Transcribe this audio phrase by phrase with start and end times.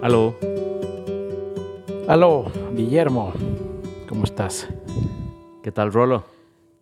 [0.00, 0.36] Aló.
[2.06, 3.32] Aló, Guillermo.
[4.08, 4.68] ¿Cómo estás?
[5.60, 6.24] ¿Qué tal, Rolo?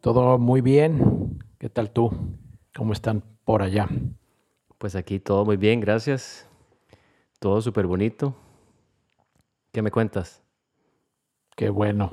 [0.02, 1.38] Todo muy bien.
[1.58, 2.10] ¿Qué tal tú?
[2.76, 3.88] ¿Cómo están por allá?
[4.76, 6.46] Pues aquí todo muy bien, gracias.
[7.38, 8.34] Todo súper bonito.
[9.72, 10.42] ¿Qué me cuentas?
[11.56, 12.10] Qué bueno.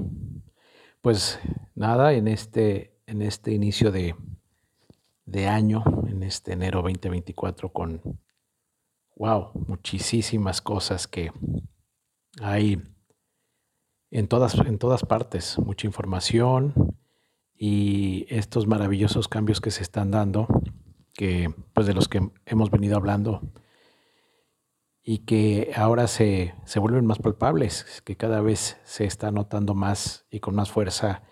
[1.01, 1.37] Pues
[1.75, 4.15] nada, en este, en este inicio de,
[5.25, 8.01] de año, en este enero 2024, con,
[9.15, 11.31] wow, muchísimas cosas que
[12.41, 12.81] hay
[14.11, 16.97] en todas, en todas partes, mucha información
[17.55, 20.47] y estos maravillosos cambios que se están dando,
[21.13, 23.41] que pues de los que hemos venido hablando
[25.03, 30.25] y que ahora se, se vuelven más palpables, que cada vez se está notando más
[30.29, 31.23] y con más fuerza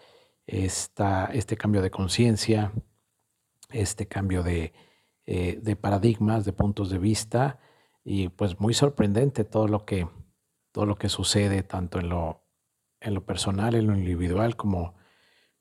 [0.45, 2.73] este cambio de conciencia,
[3.69, 4.73] este cambio de,
[5.25, 7.59] eh, de paradigmas, de puntos de vista
[8.03, 10.07] y pues muy sorprendente todo lo que,
[10.71, 12.41] todo lo que sucede tanto en lo,
[12.99, 14.95] en lo personal, en lo individual, como,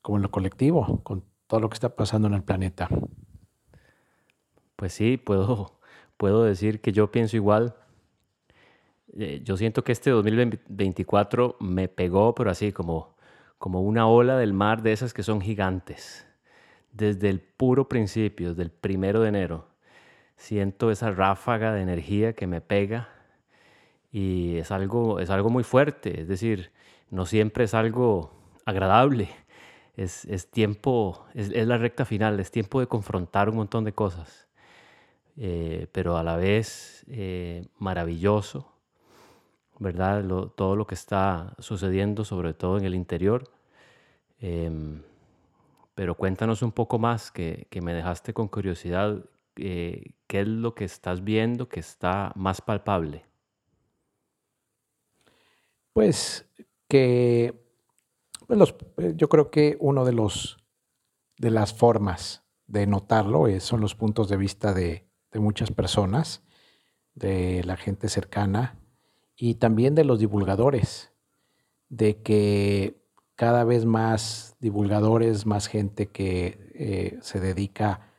[0.01, 2.89] como en lo colectivo, con todo lo que está pasando en el planeta.
[4.77, 5.81] Pues sí, puedo,
[6.17, 7.75] puedo decir que yo pienso igual.
[9.19, 13.17] Eh, yo siento que este 2024 me pegó, pero así como,
[13.59, 16.27] como una ola del mar de esas que son gigantes.
[16.93, 19.70] Desde el puro principio, desde el primero de enero,
[20.41, 23.11] siento esa ráfaga de energía que me pega
[24.11, 26.73] y es algo, es algo muy fuerte, es decir,
[27.11, 28.33] no siempre es algo
[28.65, 29.29] agradable,
[29.97, 34.49] es, es tiempo, es, la recta final, es tiempo de confrontar un montón de cosas,
[35.37, 38.73] eh, pero a la vez eh, maravilloso,
[39.79, 40.25] ¿verdad?
[40.57, 43.51] Todo lo que está sucediendo, sobre todo en el interior.
[44.41, 44.71] Eh,
[45.95, 49.23] pero cuéntanos un poco más, que, que me dejaste con curiosidad,
[49.57, 53.27] eh, ¿qué es lo que estás viendo que está más palpable?
[55.93, 56.49] Pues
[56.89, 57.61] que
[58.47, 60.59] pues los, eh, yo creo que uno de los
[61.39, 66.43] de las formas de notarlo es, son los puntos de vista de, de muchas personas,
[67.15, 68.79] de la gente cercana
[69.37, 71.13] y también de los divulgadores,
[71.89, 73.01] de que
[73.37, 78.13] cada vez más divulgadores, más gente que eh, se dedica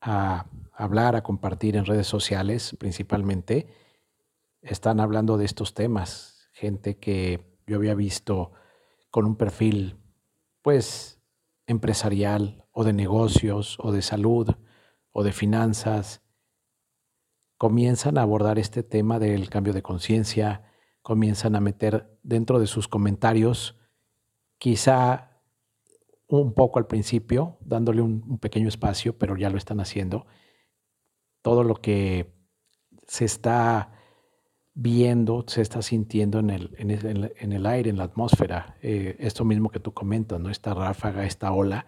[0.00, 3.68] a hablar, a compartir en redes sociales principalmente,
[4.62, 6.48] están hablando de estos temas.
[6.52, 8.52] Gente que yo había visto
[9.10, 9.98] con un perfil,
[10.62, 11.20] pues,
[11.66, 14.50] empresarial o de negocios o de salud
[15.12, 16.22] o de finanzas,
[17.58, 20.64] comienzan a abordar este tema del cambio de conciencia,
[21.02, 23.78] comienzan a meter dentro de sus comentarios,
[24.58, 25.40] quizá
[26.26, 30.26] un poco al principio, dándole un, un pequeño espacio, pero ya lo están haciendo,
[31.42, 32.32] todo lo que
[33.06, 33.92] se está
[34.74, 38.76] viendo, se está sintiendo en el, en el, en el aire, en la atmósfera.
[38.80, 40.50] Eh, esto mismo que tú comentas, ¿no?
[40.50, 41.86] Esta ráfaga, esta ola,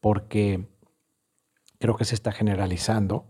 [0.00, 0.68] porque
[1.78, 3.26] creo que se está generalizando.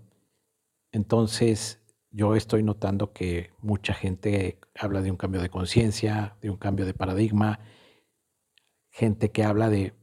[0.90, 1.80] Entonces,
[2.10, 6.84] yo estoy notando que mucha gente habla de un cambio de conciencia, de un cambio
[6.84, 7.60] de paradigma,
[8.90, 9.94] gente que habla de,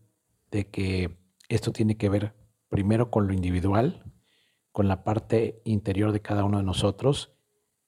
[0.49, 1.17] de que
[1.47, 2.33] esto tiene que ver
[2.69, 4.03] primero con lo individual,
[4.71, 7.33] con la parte interior de cada uno de nosotros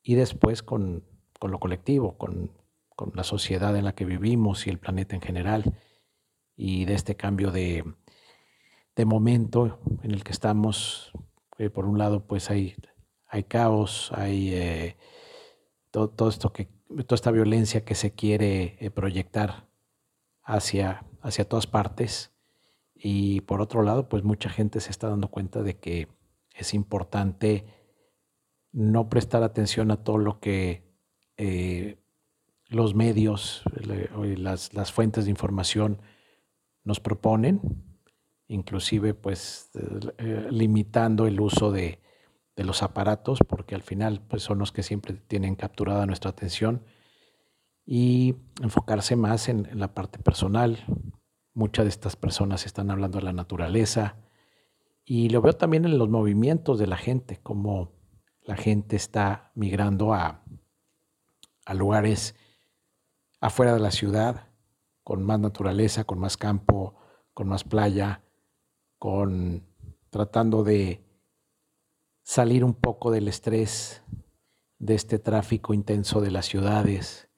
[0.03, 1.05] y después con,
[1.39, 2.51] con lo colectivo, con,
[2.95, 5.75] con, la sociedad en la que vivimos y el planeta en general,
[6.55, 7.83] y de este cambio de,
[8.95, 11.11] de momento en el que estamos.
[11.57, 12.75] Eh, por un lado, pues hay,
[13.27, 14.97] hay caos, hay eh,
[15.91, 16.65] todo, todo, esto que,
[17.05, 19.67] toda esta violencia que se quiere eh, proyectar
[20.43, 22.31] hacia, hacia todas partes.
[22.95, 26.07] Y por otro lado, pues mucha gente se está dando cuenta de que
[26.53, 27.65] es importante
[28.71, 30.83] no prestar atención a todo lo que
[31.37, 31.97] eh,
[32.67, 36.01] los medios, las, las, fuentes de información
[36.83, 37.59] nos proponen,
[38.47, 39.69] inclusive pues
[40.17, 41.99] eh, limitando el uso de,
[42.55, 46.83] de, los aparatos, porque al final pues son los que siempre tienen capturada nuestra atención,
[47.85, 50.85] y enfocarse más en, en la parte personal.
[51.53, 54.15] Muchas de estas personas están hablando de la naturaleza,
[55.05, 57.93] y lo veo también en los movimientos de la gente, como
[58.43, 60.43] la gente está migrando a,
[61.65, 62.35] a lugares
[63.39, 64.47] afuera de la ciudad,
[65.03, 66.95] con más naturaleza, con más campo,
[67.33, 68.23] con más playa,
[68.97, 69.65] con
[70.09, 71.03] tratando de
[72.23, 74.03] salir un poco del estrés
[74.77, 77.29] de este tráfico intenso de las ciudades.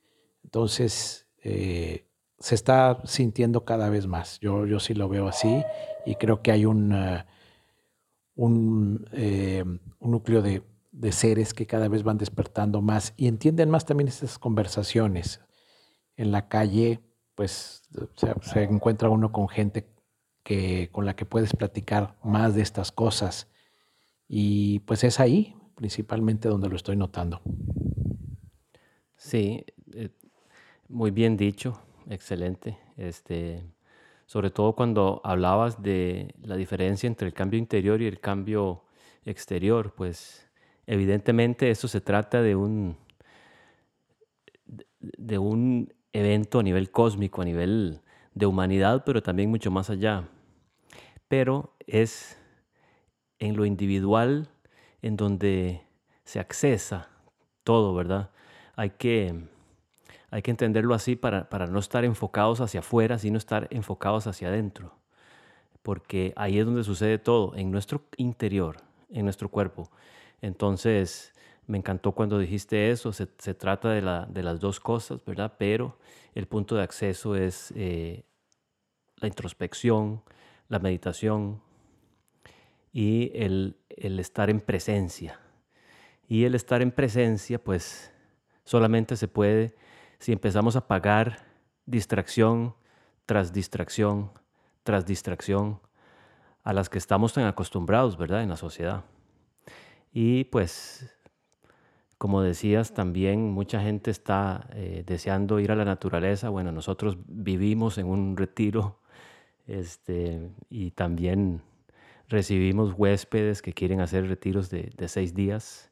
[0.43, 4.39] Entonces, eh, se está sintiendo cada vez más.
[4.39, 5.63] Yo, yo sí lo veo así
[6.05, 7.23] y creo que hay un, uh,
[8.35, 9.63] un, eh,
[9.99, 10.63] un núcleo de,
[10.93, 15.41] de seres que cada vez van despertando más y entienden más también estas conversaciones.
[16.15, 17.01] En la calle,
[17.35, 17.83] pues
[18.15, 19.87] se, encuentra uno con gente
[20.43, 23.49] que, con la que puedes platicar más de estas cosas.
[24.27, 27.41] Y pues es ahí principalmente donde lo estoy notando.
[29.15, 30.09] Sí, eh,
[30.87, 32.77] muy bien dicho, excelente.
[32.97, 33.65] Este,
[34.33, 38.83] sobre todo cuando hablabas de la diferencia entre el cambio interior y el cambio
[39.25, 40.49] exterior, pues
[40.87, 42.97] evidentemente eso se trata de un,
[44.65, 48.01] de un evento a nivel cósmico, a nivel
[48.33, 50.27] de humanidad, pero también mucho más allá.
[51.27, 52.35] Pero es
[53.37, 54.49] en lo individual
[55.03, 55.83] en donde
[56.23, 57.07] se accesa
[57.63, 58.31] todo, ¿verdad?
[58.75, 59.43] Hay que,
[60.33, 64.47] hay que entenderlo así para, para no estar enfocados hacia afuera, sino estar enfocados hacia
[64.47, 64.95] adentro.
[65.83, 68.77] Porque ahí es donde sucede todo, en nuestro interior,
[69.11, 69.91] en nuestro cuerpo.
[70.41, 71.33] Entonces,
[71.67, 75.53] me encantó cuando dijiste eso, se, trata de, la, de, las dos cosas, ¿verdad?
[75.59, 75.99] Pero
[76.33, 78.23] el punto de acceso es eh,
[79.17, 80.23] la introspección,
[80.67, 81.61] la meditación,
[82.91, 85.39] y el, estar en presencia.
[86.27, 88.11] Y el estar en presencia, pues
[88.63, 89.75] solamente se puede
[90.23, 91.45] si empezamos a pagar
[91.85, 92.75] distracción
[93.25, 94.31] tras distracción
[94.83, 95.81] tras distracción
[96.63, 98.41] a las que estamos tan acostumbrados, ¿verdad?
[98.41, 99.03] En la sociedad.
[100.13, 101.13] Y pues,
[102.17, 106.47] como decías, también mucha gente está eh, deseando ir a la naturaleza.
[106.47, 109.01] Bueno, nosotros vivimos en un retiro
[109.67, 111.61] este, y también
[112.29, 115.91] recibimos huéspedes que quieren hacer retiros de, seis días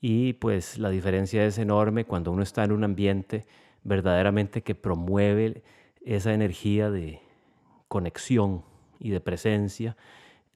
[0.00, 3.46] y pues la diferencia es enorme cuando uno está en un ambiente
[3.84, 5.62] verdaderamente que promueve
[6.04, 7.20] esa energía de
[7.88, 8.62] conexión
[8.98, 9.96] y de presencia,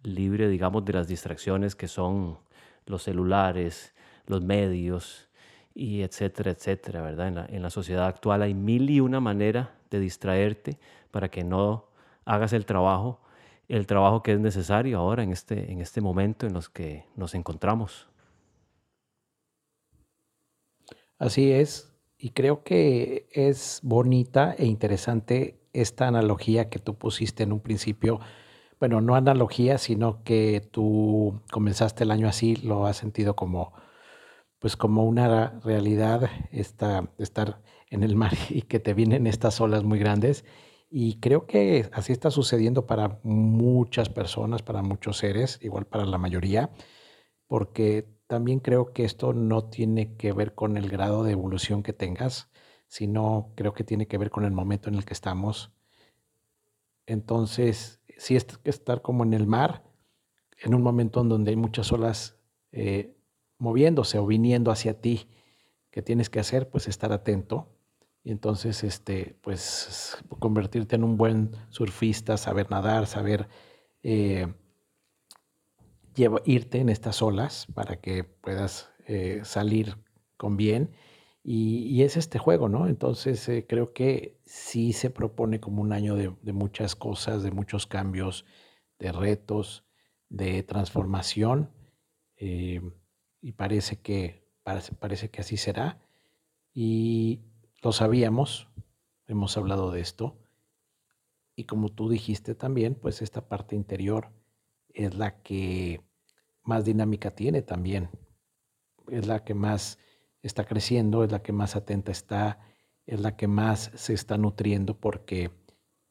[0.02, 2.38] libre, digamos, de las distracciones que son
[2.86, 3.94] los celulares,
[4.26, 5.28] los medios
[5.74, 7.28] y etcétera, etcétera, ¿verdad?
[7.28, 10.78] En la, en la sociedad actual hay mil y una manera de distraerte
[11.10, 11.86] para que no
[12.24, 13.20] hagas el trabajo
[13.70, 17.36] el trabajo que es necesario ahora en este, en este momento en los que nos
[17.36, 18.09] encontramos.
[21.20, 27.52] Así es, y creo que es bonita e interesante esta analogía que tú pusiste en
[27.52, 28.20] un principio.
[28.78, 33.74] Bueno, no analogía, sino que tú comenzaste el año así, lo has sentido como,
[34.60, 39.84] pues como una realidad, esta, estar en el mar y que te vienen estas olas
[39.84, 40.46] muy grandes
[40.88, 46.16] y creo que así está sucediendo para muchas personas, para muchos seres, igual para la
[46.16, 46.70] mayoría,
[47.46, 51.92] porque también creo que esto no tiene que ver con el grado de evolución que
[51.92, 52.48] tengas,
[52.86, 55.72] sino creo que tiene que ver con el momento en el que estamos.
[57.06, 59.82] Entonces, si es que estar como en el mar,
[60.58, 62.38] en un momento en donde hay muchas olas
[62.70, 63.16] eh,
[63.58, 65.28] moviéndose o viniendo hacia ti,
[65.90, 66.70] ¿qué tienes que hacer?
[66.70, 67.66] Pues estar atento
[68.22, 73.48] y entonces, este, pues, convertirte en un buen surfista, saber nadar, saber
[74.04, 74.54] eh,
[76.44, 79.96] irte en estas olas para que puedas eh, salir
[80.36, 80.90] con bien.
[81.42, 82.86] Y, es este juego, ¿no?
[82.86, 87.86] Entonces, eh, creo que sí se propone como un año de, muchas cosas, de muchos
[87.86, 88.44] cambios,
[88.98, 89.84] de retos,
[90.28, 91.70] de transformación.
[92.36, 95.98] y parece que, parece, parece que así será.
[96.74, 97.40] Y,
[97.82, 98.68] lo sabíamos,
[99.26, 100.36] hemos hablado de esto,
[101.56, 104.32] y como tú dijiste también, pues esta parte interior
[104.94, 106.00] es la que
[106.62, 108.10] más dinámica tiene también,
[109.08, 109.98] es la que más
[110.42, 112.60] está creciendo, es la que más atenta está,
[113.06, 115.50] es la que más se está nutriendo porque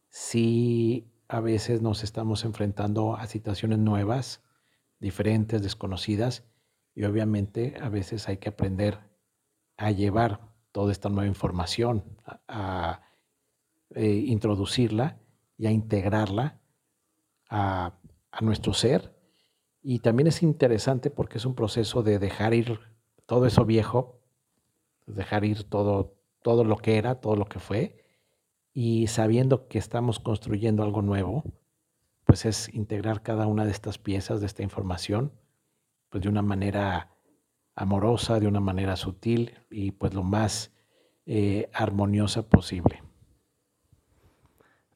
[0.09, 4.41] sí a veces nos estamos enfrentando a situaciones nuevas,
[5.00, 6.43] diferentes, desconocidas,
[6.95, 9.00] y obviamente a veces hay que aprender
[9.77, 12.03] a llevar toda esta nueva información,
[12.48, 13.01] a,
[13.91, 15.19] eh, introducirla
[15.57, 16.59] y a integrarla
[17.50, 17.99] a,
[18.41, 19.15] nuestro ser.
[19.81, 22.79] Y también es interesante porque es un proceso de dejar ir
[23.25, 24.19] todo eso viejo,
[25.05, 28.03] dejar ir todo, todo lo que era, todo lo que fue,
[28.74, 31.43] y sabiendo que estamos construyendo algo nuevo,
[32.25, 35.34] pues es integrar cada una de estas piezas, de esta información,
[36.10, 37.15] pues de una manera
[37.75, 40.72] amorosa, de una manera sutil y pues lo más
[41.25, 43.01] eh, armoniosa posible.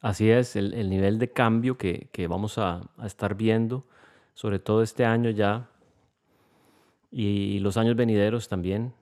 [0.04, 3.86] Así es, el, nivel de cambio que, vamos a, estar viendo,
[4.34, 5.70] sobre todo este año ya
[7.10, 8.94] y los años venideros también,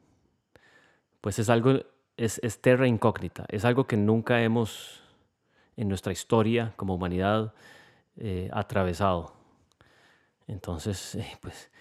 [1.20, 1.80] pues es algo,
[2.18, 5.02] es, terra incógnita, es algo que nunca hemos
[5.76, 7.56] en nuestra historia como humanidad
[8.18, 9.34] eh, atravesado.
[10.46, 11.72] Entonces, eh, pues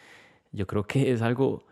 [0.51, 1.67] yo creo que es algo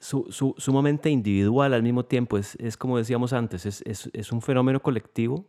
[0.00, 2.38] sumamente individual al mismo tiempo.
[2.38, 5.46] Es, como decíamos antes, es, un fenómeno colectivo,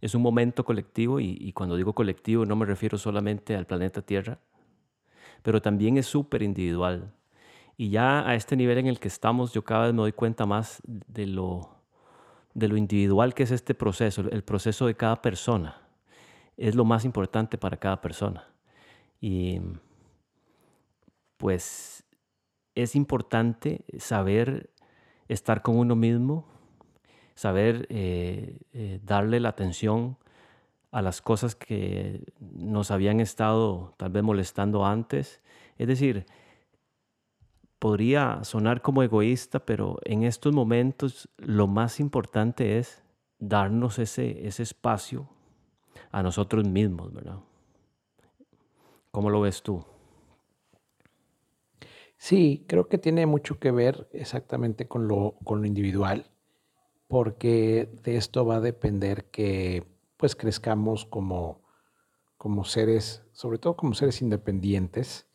[0.00, 4.38] es un momento colectivo y, cuando digo colectivo no me refiero solamente al planeta Tierra,
[5.42, 7.12] pero también es súper individual.
[7.76, 10.44] Y ya a este nivel en el que estamos, yo cada vez me doy cuenta
[10.44, 11.76] más de lo,
[12.52, 15.80] de lo individual que es este proceso, el proceso de cada persona.
[16.56, 18.46] Es lo más importante para cada persona.
[19.18, 19.60] Y
[21.38, 22.04] pues
[22.74, 24.70] es importante saber
[25.28, 26.46] estar con uno mismo,
[27.40, 30.18] saber eh, eh, darle la atención
[30.90, 35.40] a las cosas que nos habían estado tal vez molestando antes.
[35.78, 36.26] Es decir,
[37.78, 43.02] podría sonar como egoísta, pero en estos momentos lo más importante es
[43.38, 45.26] darnos ese, ese espacio
[46.10, 47.38] a nosotros mismos, ¿verdad?
[49.10, 49.82] ¿Cómo lo ves tú?
[52.18, 56.26] Sí, creo que tiene mucho que ver exactamente con lo, con lo individual,
[57.10, 59.84] porque de esto va a depender que
[60.16, 61.60] pues crezcamos como,
[62.36, 65.26] como seres, sobre todo como seres independientes,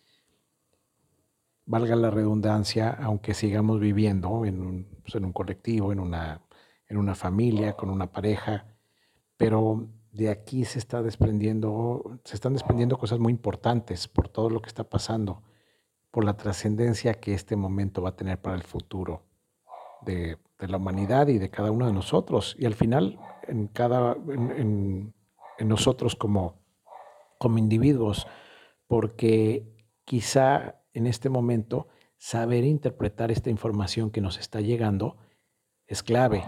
[1.65, 6.41] valga la redundancia, aunque sigamos viviendo en un, pues, en un colectivo, en una,
[6.87, 8.67] en una familia, con una pareja,
[9.35, 14.61] pero de aquí se está desprendiendo, se están desprendiendo cosas muy importantes por todo lo
[14.61, 15.43] que está pasando
[16.09, 19.23] por la trascendencia que este momento va a tener para el futuro
[20.01, 22.55] de, la humanidad y de cada uno de nosotros.
[22.57, 25.13] Y al final, en, cada, en,
[25.59, 26.61] nosotros como,
[27.37, 28.27] como individuos,
[28.87, 29.67] porque
[30.05, 31.87] quizá en este momento
[32.17, 35.17] saber interpretar esta información que nos está llegando
[35.87, 36.43] es clave.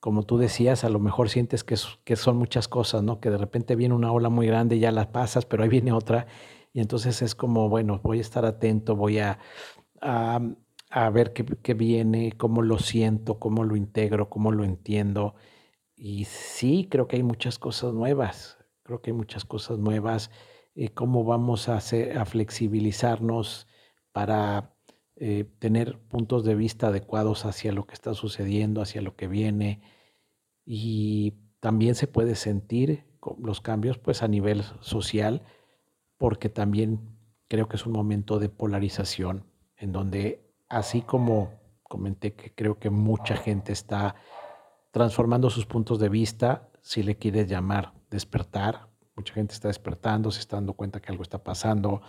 [0.00, 3.20] Como tú decías, a lo mejor sientes que, que son muchas cosas, ¿no?
[3.20, 6.26] Que de repente viene una ola muy grande ya la pasas, pero ahí viene otra
[6.74, 9.38] y entonces es como, bueno, voy a estar atento, voy a,
[10.90, 15.34] a, ver qué, qué, viene, cómo lo siento, cómo lo integro, cómo lo entiendo.
[15.96, 20.30] Y sí, creo que hay muchas cosas nuevas, creo que hay muchas cosas nuevas.
[20.74, 23.68] Eh, cómo vamos a, hacer, a flexibilizarnos
[24.12, 24.74] para
[25.16, 29.82] eh, tener puntos de vista adecuados hacia lo que está sucediendo, hacia lo que viene.
[30.64, 33.04] Y también se puede sentir
[33.38, 35.42] los cambios pues a nivel social
[36.18, 37.16] porque también
[37.48, 41.52] creo que es un momento de polarización en donde, así como
[41.82, 44.14] comenté que creo que mucha gente está
[44.90, 50.40] transformando sus puntos de vista, si le quieres llamar despertar, mucha gente está despertando, se
[50.40, 52.02] está dando cuenta que algo está pasando,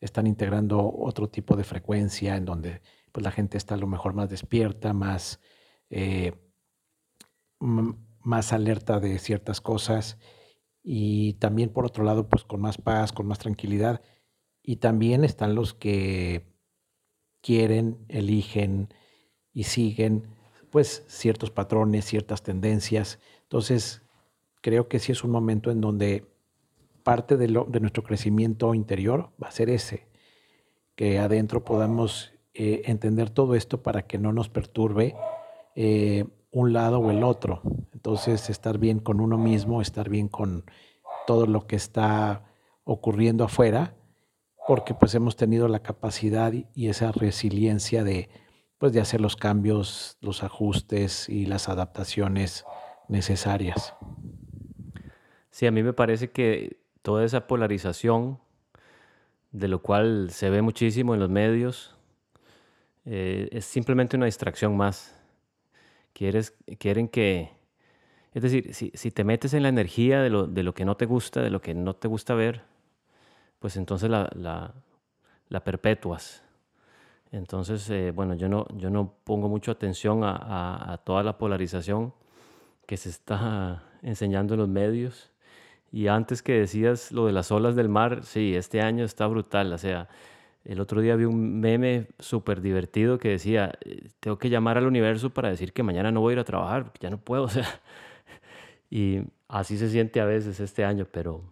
[0.00, 4.14] están integrando otro tipo de frecuencia en donde pues, la gente está a lo mejor
[4.14, 5.40] más despierta, más,
[5.90, 6.32] eh,
[7.58, 10.18] más alerta de ciertas cosas
[10.82, 14.00] y también por otro lado, pues con más paz, con más tranquilidad.
[14.62, 16.57] Y también están los que
[17.48, 18.92] quieren, eligen
[19.54, 20.24] y siguen
[20.68, 23.20] pues ciertos patrones, ciertas tendencias.
[23.44, 24.02] Entonces,
[24.60, 26.26] creo que sí es un momento en donde
[27.02, 30.08] parte de, lo, de nuestro crecimiento interior va a ser ese,
[30.94, 35.16] que adentro podamos eh, entender todo esto para que no nos perturbe
[35.74, 37.62] eh, un lado o el otro.
[37.94, 40.66] Entonces, estar bien con uno mismo, estar bien con
[41.26, 42.44] todo lo que está
[42.84, 43.94] ocurriendo afuera,
[44.68, 48.28] porque pues hemos tenido la capacidad y esa resiliencia de,
[48.76, 52.66] pues, de hacer los cambios, los ajustes y las adaptaciones
[53.08, 53.94] necesarias.
[55.48, 58.40] Sí, a mí me parece que toda esa polarización,
[59.52, 61.96] de lo cual se ve muchísimo en los medios,
[63.06, 65.18] eh, es simplemente una distracción más
[66.12, 67.52] Quieres, quieren que,
[68.34, 70.96] es decir, si, si, te metes en la energía de lo, de lo, que no
[70.96, 72.64] te gusta, de lo que no te gusta ver,
[73.58, 74.74] pues entonces la, la,
[75.48, 76.42] la perpetuas.
[77.30, 82.14] Entonces, eh, bueno, yo no, yo no pongo mucha atención a, a, toda la polarización
[82.86, 85.30] que se está enseñando en los medios.
[85.92, 89.72] Y antes que decías lo de las olas del mar, sí, este año está brutal.
[89.72, 90.08] O sea,
[90.64, 94.86] el otro día vi un meme súper divertido que decía, eh, tengo que llamar al
[94.86, 97.44] universo para decir que mañana no voy a ir a trabajar, porque ya no puedo,
[97.44, 97.66] o sea.
[98.90, 101.42] Y así se siente a veces este año, pero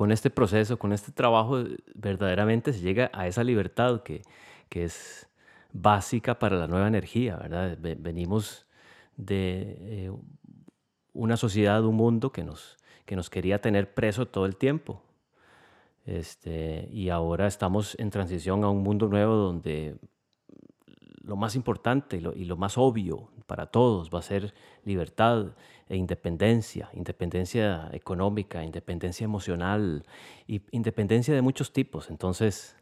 [0.00, 1.62] con este proceso, con este trabajo,
[1.94, 4.22] verdaderamente se llega a esa libertad que,
[4.70, 5.28] que es
[5.74, 7.76] básica para la nueva energía, ¿verdad?
[7.78, 8.64] Venimos
[9.18, 10.12] de eh,
[11.12, 15.02] una sociedad, un mundo que nos, que nos quería tener preso todo el tiempo,
[16.06, 19.98] este, y ahora estamos en transición a un mundo nuevo donde
[21.22, 24.54] lo más importante y lo, y lo, más obvio para todos va a ser
[24.84, 25.56] libertad
[25.88, 30.04] e independencia, independencia económica, independencia emocional
[30.46, 32.10] y independencia de muchos tipos.
[32.10, 32.76] Entonces,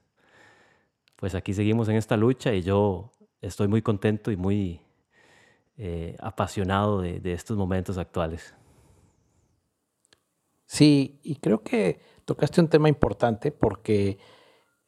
[1.16, 4.82] pues aquí seguimos en esta lucha y yo estoy muy contento y muy
[5.78, 8.54] eh, apasionado de, estos momentos actuales.
[10.66, 14.18] Sí, y creo que tocaste un tema importante porque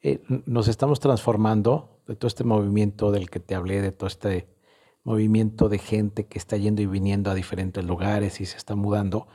[0.02, 4.59] eh, nos estamos transformando de todo este movimiento del que te hablé, de todo este
[5.02, 9.28] movimiento de gente que está yendo y viniendo a diferentes lugares y se está mudando.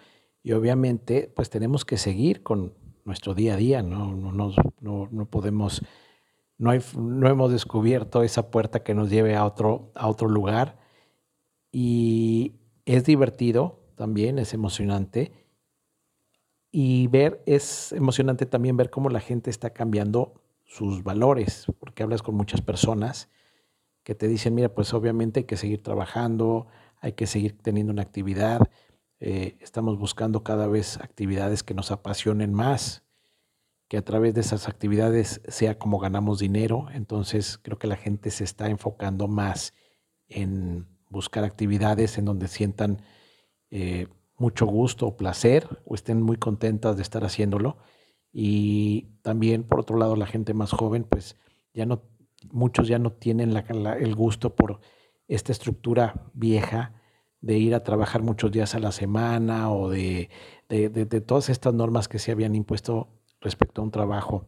[0.43, 5.29] Y obviamente, pues tenemos que seguir con nuestro día a día, no, no, no, no
[5.29, 5.81] podemos,
[6.57, 10.79] no, hay, no hemos descubierto esa puerta que nos lleve a otro, a otro lugar.
[11.71, 12.55] Y
[12.85, 15.31] es divertido también, es emocionante.
[16.71, 22.21] Y ver, es emocionante también ver cómo la gente está cambiando sus valores, porque hablas
[22.21, 23.29] con muchas personas
[24.05, 26.67] que te dicen, mira, pues obviamente hay que seguir trabajando,
[27.01, 28.61] hay que seguir teniendo una actividad,
[29.19, 33.03] eh, estamos buscando cada vez actividades que nos apasionen más,
[33.87, 38.29] que a través de esas actividades sea como ganamos dinero, entonces creo que la gente
[38.29, 39.73] se está enfocando más
[40.27, 43.01] en buscar actividades en donde sientan
[43.71, 44.07] eh,
[44.37, 47.77] mucho gusto o placer o estén muy contentas de estar haciéndolo.
[48.31, 51.37] Y también, por otro lado, la gente más joven, pues
[51.73, 52.03] ya no
[52.51, 54.79] muchos ya no tienen el gusto por
[55.27, 56.93] esta estructura vieja
[57.41, 60.29] de ir a trabajar muchos días a la semana o de,
[61.25, 63.09] todas estas normas que se habían impuesto
[63.39, 64.47] respecto a un trabajo,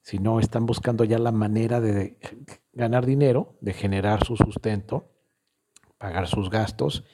[0.00, 2.18] sino están buscando ya la manera de
[2.72, 5.12] ganar dinero, de generar su sustento,
[5.98, 7.04] pagar sus gastos,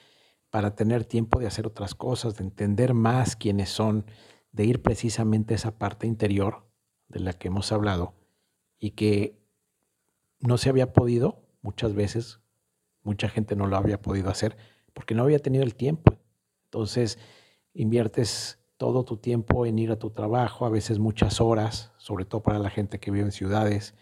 [0.49, 4.05] para tener tiempo de hacer otras cosas, de entender más quiénes son,
[4.51, 6.67] de ir precisamente a esa parte interior
[7.07, 8.15] de la que hemos hablado
[8.79, 9.40] y que
[10.41, 12.39] no se había podido, muchas veces,
[13.03, 14.57] mucha gente no lo había podido hacer
[14.93, 16.17] porque no había tenido el tiempo.
[16.65, 17.17] Entonces,
[17.73, 22.41] inviertes todo tu tiempo en ir a tu trabajo, a veces muchas horas, sobre todo
[22.41, 23.95] para la gente que vive en ciudades,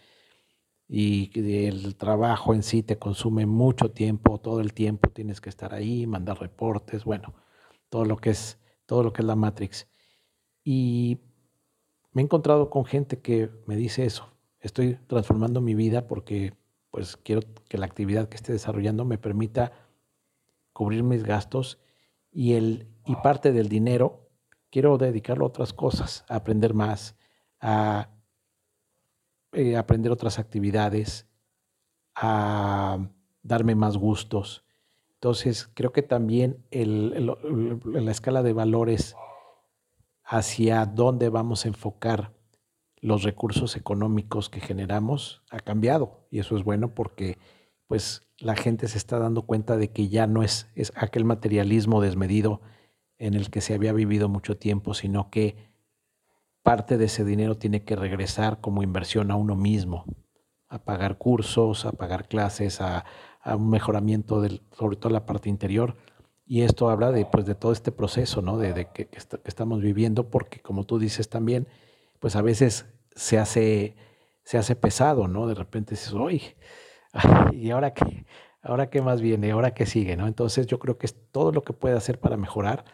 [0.88, 5.72] y el trabajo en sí te consume mucho tiempo, todo el tiempo tienes que estar
[5.72, 7.34] ahí, mandar reportes, bueno,
[7.90, 9.86] todo lo que es, todo lo que es la Matrix.
[10.64, 11.20] Y
[12.12, 16.54] me he encontrado con gente que me dice eso, estoy transformando mi vida porque
[16.90, 19.72] pues quiero que la actividad que esté desarrollando me permita
[20.72, 21.78] cubrir mis gastos
[22.32, 24.28] y, el, y parte del dinero
[24.70, 27.16] quiero dedicarlo a otras cosas, a aprender más,
[27.60, 28.10] a
[29.52, 31.26] eh, aprender otras actividades,
[32.14, 32.98] a
[33.42, 34.64] darme más gustos.
[35.14, 39.16] Entonces, creo que también la escala de valores
[40.24, 42.32] hacia dónde vamos a enfocar
[43.00, 47.38] los recursos económicos que generamos ha cambiado y eso es bueno porque
[47.86, 52.00] pues la gente se está dando cuenta de que ya no es, es aquel materialismo
[52.00, 52.60] desmedido
[53.18, 55.56] en el que se había vivido mucho tiempo, sino que
[56.62, 60.04] parte de ese dinero tiene que regresar como inversión a uno mismo,
[60.68, 63.04] a pagar cursos, a pagar clases, a,
[63.44, 65.96] un mejoramiento del, sobre todo la parte interior.
[66.46, 68.56] Y esto habla de, pues, de todo este proceso ¿no?
[68.56, 71.68] de, que, que, estamos viviendo, porque como tú dices también,
[72.20, 73.96] pues a veces se hace,
[74.44, 75.48] se hace pesado, ¿no?
[75.48, 76.42] De repente dices, uy,
[77.52, 78.24] ¿y ahora qué?
[78.62, 79.50] ¿Ahora qué más viene?
[79.50, 80.16] ¿Ahora qué sigue?
[80.16, 80.26] ¿no?
[80.26, 82.84] Entonces yo creo que todo lo que puede hacer para mejorar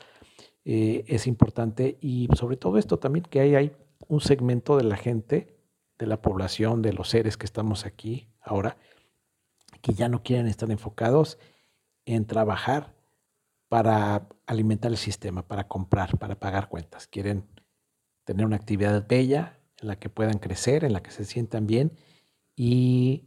[0.64, 3.76] eh, es importante y sobre todo esto también que hay, hay
[4.08, 5.58] un segmento de la gente,
[5.98, 8.76] de la población, de los seres que estamos aquí ahora,
[9.80, 11.38] que ya no quieren estar enfocados
[12.04, 12.94] en trabajar
[13.68, 17.08] para alimentar el sistema, para comprar, para pagar cuentas.
[17.08, 17.44] Quieren
[18.26, 21.92] tener una actividad bella en la que puedan crecer, en la que se sientan bien
[22.56, 23.24] y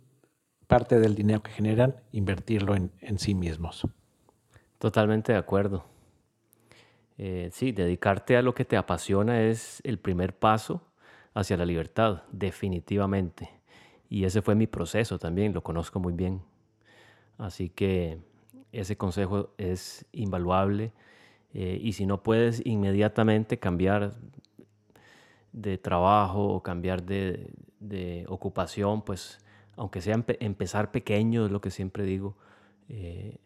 [0.67, 3.87] parte del dinero que generan, invertirlo en, sí mismos.
[4.77, 5.85] Totalmente de acuerdo.
[7.17, 10.83] Eh, sí, dedicarte a lo que te apasiona es el primer paso
[11.33, 13.49] hacia la libertad, definitivamente.
[14.09, 16.41] Y ese fue mi proceso también, lo conozco muy bien.
[17.37, 18.19] Así que
[18.73, 20.91] ese consejo es invaluable.
[21.53, 24.17] Eh, y si no puedes inmediatamente cambiar
[25.61, 29.39] de trabajo o cambiar de, ocupación, pues
[29.75, 32.35] aunque sea empezar pequeño, es lo que siempre digo,
[32.89, 33.37] eh,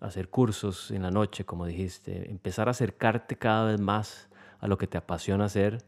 [0.00, 4.78] hacer cursos en la noche, como dijiste, empezar a acercarte cada vez más a lo
[4.78, 5.84] que te apasiona hacer,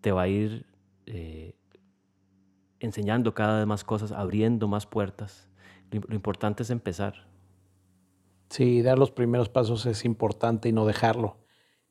[0.00, 0.66] te va a ir
[1.06, 1.54] eh,
[2.78, 5.48] enseñando cada vez más cosas, abriendo más puertas.
[5.90, 7.26] lo importante es empezar.
[8.48, 11.36] Sí, dar los primeros pasos es importante y no dejarlo.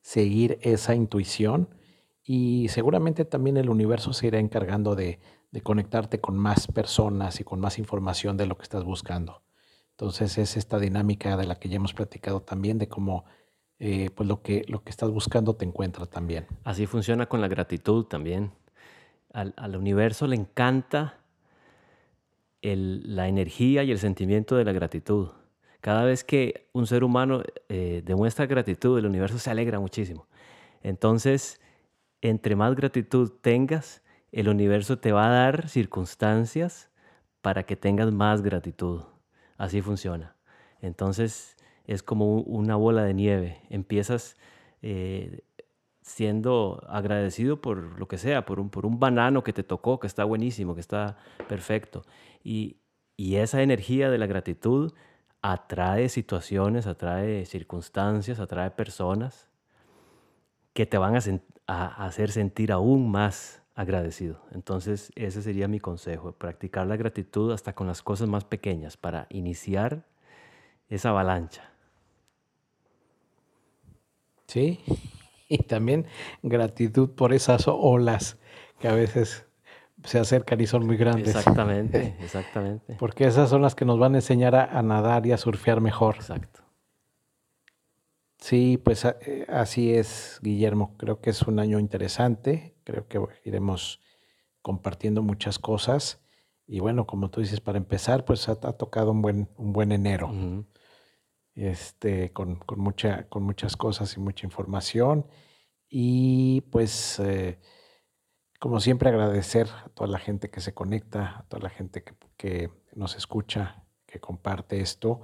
[0.01, 1.69] Seguir esa intuición
[2.31, 5.17] y seguramente también el universo se irá encargando de,
[5.63, 9.41] conectarte con más personas y con más información de lo que estás buscando.
[9.93, 13.25] Entonces es esta dinámica de la que ya hemos platicado también, de cómo
[13.79, 16.45] eh, pues lo que, lo que estás buscando te encuentra también.
[16.63, 18.51] Así funciona con la gratitud también.
[19.33, 21.21] Al, al universo le encanta
[22.61, 25.29] la energía y el sentimiento de la gratitud.
[25.81, 30.27] Cada vez que un ser humano eh, demuestra gratitud, el universo se alegra muchísimo.
[30.83, 31.59] Entonces,
[32.21, 36.89] entre más gratitud tengas, el universo te va a dar circunstancias
[37.41, 39.03] para que tengas más gratitud.
[39.57, 40.35] Así funciona.
[40.81, 43.61] Entonces, es como una bola de nieve.
[43.69, 44.37] Empiezas
[44.81, 45.43] eh,
[46.01, 50.07] siendo agradecido por lo que sea, por un, por un banano que te tocó, que
[50.07, 52.03] está buenísimo, que está perfecto.
[52.43, 52.77] Y,
[53.17, 54.93] y esa energía de la gratitud
[55.41, 59.49] atrae situaciones, atrae circunstancias, atrae personas
[60.73, 61.19] que te van a,
[61.69, 64.41] a, hacer sentir aún más agradecido.
[64.51, 69.27] Entonces, ese sería mi consejo, practicar la gratitud hasta con las cosas más pequeñas para
[69.29, 70.05] iniciar
[70.89, 71.69] esa avalancha.
[74.47, 74.79] Sí,
[75.47, 76.07] y también
[76.41, 78.37] gratitud por esas olas
[78.79, 79.45] que a veces
[80.03, 81.35] se acercan y son muy grandes.
[81.35, 82.95] Exactamente, exactamente.
[82.97, 86.15] Porque esas son las que nos van a enseñar a, nadar y a surfear mejor.
[86.15, 86.61] Exacto.
[88.39, 90.95] Sí, pues eh, así es, Guillermo.
[90.97, 92.75] Creo que es un año interesante.
[92.83, 94.01] Creo que iremos
[94.61, 96.23] compartiendo muchas cosas.
[96.65, 100.31] Y bueno, como tú dices, para empezar, pues ha, tocado un buen, un buen enero.
[101.55, 105.27] este, con, mucha, con muchas cosas y mucha información.
[105.89, 107.59] Y pues eh,
[108.59, 112.03] como siempre, agradecer a toda la gente que se conecta, a toda la gente
[112.37, 115.21] que, nos escucha, que comparte esto.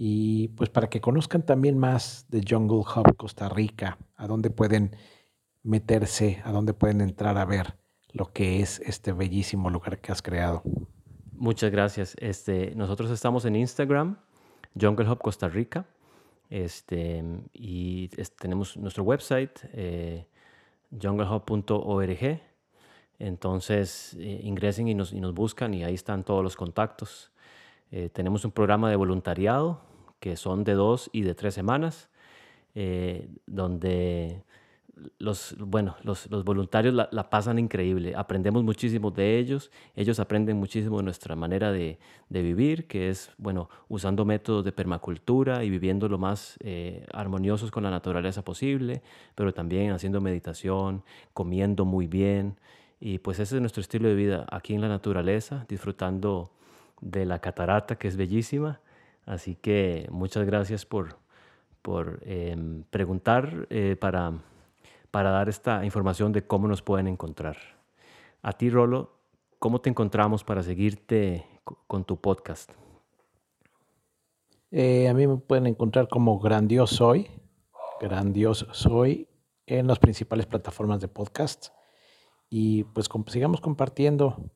[0.00, 4.94] Y pues para que conozcan también más de Jungle Hub Costa Rica, a dónde pueden
[5.64, 7.74] meterse, a dónde pueden entrar a ver
[8.12, 10.62] lo que es este bellísimo lugar que has creado.
[11.32, 12.14] Muchas gracias.
[12.20, 14.18] Este, nosotros estamos en Instagram,
[14.80, 15.84] Jungle Hub Costa Rica,
[16.48, 18.06] este, y
[18.38, 20.28] tenemos nuestro website, eh,
[20.90, 22.40] junglehub.org.
[23.18, 27.32] Entonces eh, ingresen y nos, y nos, buscan y ahí están todos los contactos.
[27.90, 29.80] Eh, tenemos un programa de voluntariado
[30.20, 32.10] que son de dos y de tres semanas,
[32.74, 34.42] eh, donde
[35.18, 38.14] los, bueno, los, los voluntarios la, pasan increíble.
[38.16, 41.98] Aprendemos muchísimo de ellos, ellos aprenden muchísimo de nuestra manera de,
[42.28, 46.58] de vivir, que es, bueno, usando métodos de permacultura y viviendo lo más
[47.12, 49.02] armoniosos con la naturaleza posible,
[49.36, 52.58] pero también haciendo meditación, comiendo muy bien.
[53.00, 56.50] Y pues ese es nuestro estilo de vida aquí en la naturaleza, disfrutando
[57.00, 58.80] de la catarata que es bellísima.
[59.26, 61.18] Así que muchas gracias por,
[61.82, 64.32] por em, preguntar eh, para,
[65.10, 67.56] para dar esta información de cómo nos pueden encontrar.
[68.42, 69.12] A ti, Rolo,
[69.58, 71.46] ¿cómo te encontramos para seguirte
[71.86, 72.72] con tu podcast?
[74.70, 77.30] Eh, a mí me pueden encontrar como Grandioso Soy,
[78.00, 79.28] Grandioso Soy,
[79.66, 81.68] en las principales plataformas de podcast
[82.50, 84.50] y pues sigamos compartiendo.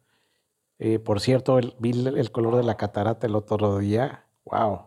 [0.79, 4.25] Eh, por cierto, el, vi el, color de la catarata el otro día.
[4.45, 4.81] ¡Wow!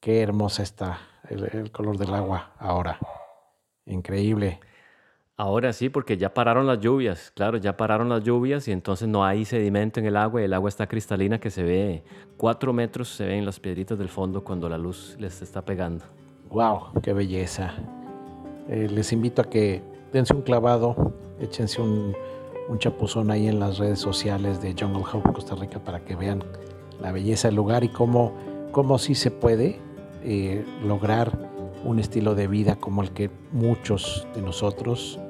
[0.00, 0.98] Qué hermosa está
[1.28, 2.98] el, color del agua ahora.
[3.86, 4.60] Increíble.
[5.36, 9.24] Ahora sí, porque ya pararon las lluvias, claro, ya pararon las lluvias y entonces no
[9.24, 12.04] hay sedimento en el agua y el agua está cristalina que se ve
[12.36, 16.04] cuatro metros, se ven las piedritas del fondo cuando la luz les está pegando.
[16.50, 17.00] ¡Wow!
[17.02, 17.74] ¡Qué belleza!
[18.68, 22.14] Eh, les invito a que dense un clavado échense un,
[22.78, 26.42] chapuzón ahí en las redes sociales de Jungle Hub Costa Rica para que vean
[27.00, 28.32] la belleza del lugar y cómo,
[28.72, 29.80] cómo sí se puede
[30.22, 31.50] eh, lograr
[31.84, 35.20] un estilo de vida como el que muchos de nosotros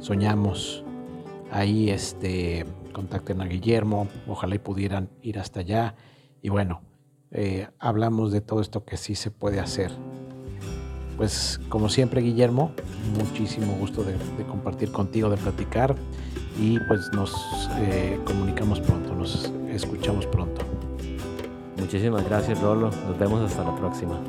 [0.00, 0.84] soñamos.
[1.50, 5.94] Ahí este, contacten a Guillermo, ojalá y pudieran ir hasta allá.
[6.42, 6.82] Y bueno,
[7.30, 9.92] eh, hablamos de todo esto que sí se puede hacer
[11.18, 12.70] pues como siempre Guillermo,
[13.18, 14.14] muchísimo gusto de,
[14.46, 15.96] compartir contigo, de platicar
[16.58, 17.32] y pues nos
[17.76, 20.62] eh, comunicamos pronto, nos escuchamos pronto.
[21.76, 24.20] Muchísimas gracias Rolo, nos vemos hasta la próxima.